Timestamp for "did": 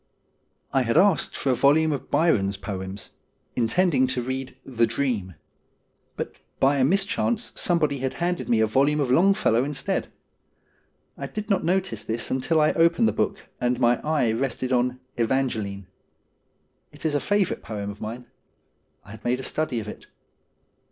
11.27-11.51